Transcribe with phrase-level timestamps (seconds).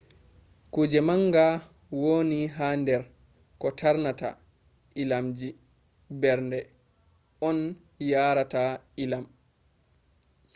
[0.73, 1.45] kuje manga
[2.01, 3.01] wooni ha der
[3.61, 4.29] ko tarnata
[5.01, 5.49] ii’amji
[6.13, 6.59] mberde
[7.47, 7.57] on
[8.09, 8.63] yaara ta
[9.03, 9.25] ii’am